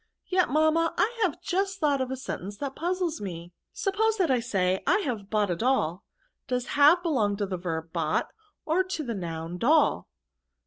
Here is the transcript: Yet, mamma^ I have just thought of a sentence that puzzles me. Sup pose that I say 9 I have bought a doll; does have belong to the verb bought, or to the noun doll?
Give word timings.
Yet, 0.25 0.47
mamma^ 0.47 0.95
I 0.97 1.15
have 1.21 1.39
just 1.43 1.77
thought 1.79 2.01
of 2.01 2.09
a 2.09 2.15
sentence 2.17 2.57
that 2.57 2.75
puzzles 2.75 3.21
me. 3.21 3.53
Sup 3.71 3.97
pose 3.97 4.17
that 4.17 4.31
I 4.31 4.39
say 4.39 4.81
9 4.87 4.97
I 4.97 4.99
have 5.01 5.29
bought 5.29 5.51
a 5.51 5.55
doll; 5.55 6.03
does 6.47 6.69
have 6.69 7.03
belong 7.03 7.37
to 7.37 7.45
the 7.45 7.55
verb 7.55 7.93
bought, 7.93 8.29
or 8.65 8.83
to 8.83 9.03
the 9.03 9.13
noun 9.13 9.59
doll? 9.59 10.09